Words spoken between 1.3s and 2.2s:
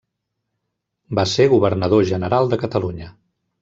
ser Governador